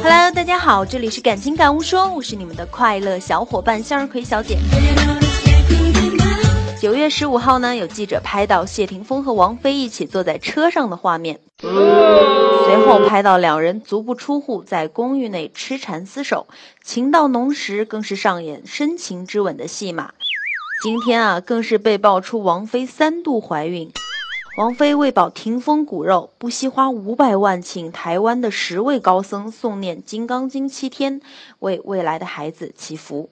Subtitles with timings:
[0.00, 4.58] Hello，大家好，这里是感情感悟说，我是你们的快乐小伙伴向日葵小姐。
[6.80, 16.46] 九月十五号呢，有记者拍到谢霆锋和王菲一起坐在车上的画面，随后拍到两人足不出户在公寓内痴缠厮守，
[16.84, 20.12] 情到浓时更是上演深情之吻的戏码。
[20.80, 23.90] 今天啊，更是被爆出王菲三度怀孕。
[24.58, 31.20] 王菲为保霆锋骨肉，不惜花五百万请台湾的十位高僧诵念《金刚经》七天，
[31.60, 33.30] 为未来的孩子祈福。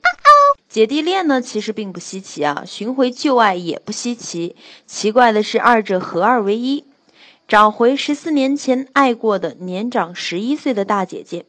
[0.68, 4.54] 姐弟恋呢，其实并不稀奇啊，寻回旧爱也不稀奇。
[4.86, 6.84] 奇怪的是，二者合二为一，
[7.48, 11.44] 找回十四年前爱过的年长十一岁的大姐姐。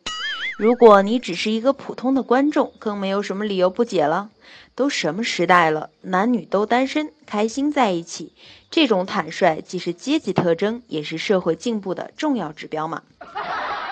[0.58, 4.30] 如果你只是一个普通的观众，更没有什么理由不解了。
[4.74, 8.34] 都什么时代了，男女都单身，开心在一起，
[8.72, 13.04] 这种坦率既是阶级特征，也是社会进步的重要指标嘛。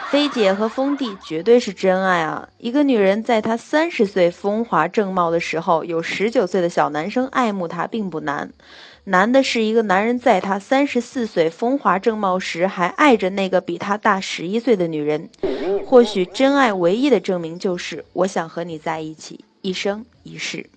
[0.10, 2.50] 菲姐和封帝绝对是真爱啊！
[2.58, 8.52] 一个女人在她三十岁风华正茂的时候，有十九岁的小男生爱慕她，并不难。
[9.04, 15.30] 难的是一个男人在他三十四岁风华正茂时，还爱着那个比他大十一岁的女人。
[15.96, 20.70] 或许真爱唯一的证明就是，我想和你在一起一生一世。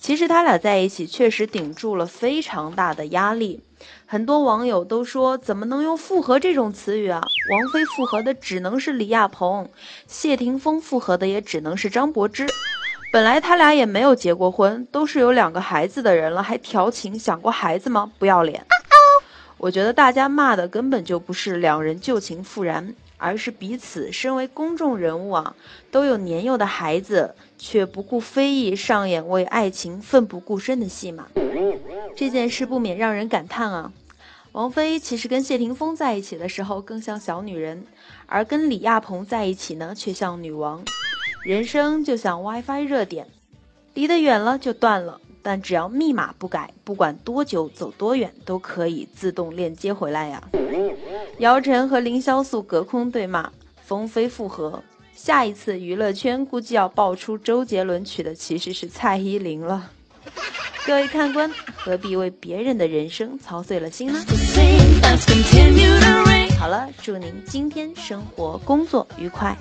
[0.00, 3.62] 其实他俩在一起确实顶住了非常大的压力。
[4.06, 7.20] 很多网友都说，怎么能用复合这种词语啊？
[7.50, 9.68] 王菲复合的只能是李亚鹏，
[10.06, 12.46] 谢霆锋复合的也只能是张柏芝。
[13.12, 18.10] 本来他俩也没有结过婚，都是有两个孩子的人了，还调情想过孩子吗？
[18.18, 18.64] 不要脸！
[19.58, 25.56] 我觉得大家骂的根本就不是两人旧情复燃，而是彼此身为公众人物啊，
[25.90, 31.28] 都有年幼的孩子，却不顾非议上演为爱情奋不顾身的戏码。
[32.14, 33.90] 这件事不免让人感叹啊，
[34.52, 37.86] 王菲其实跟谢霆锋在一起的时候更像小女人，
[38.26, 40.84] 而跟李亚鹏在一起呢，却像女王。
[41.42, 43.26] 人生就像 WiFi 热点，
[43.94, 50.42] 离得远了就断了，但只要密码不改，不管多久走多远，都可以自动链接回来呀。
[51.38, 53.52] 姚晨和凌潇肃隔空对骂，
[53.84, 54.82] 风飞复合，
[55.14, 59.90] 下一次娱乐圈估计要爆出周杰伦娶的其实是蔡依林了。
[60.86, 64.18] 各位看官，何必为别人的人生操碎了心呢？
[66.58, 69.54] 好了，祝您今天生活工作愉快。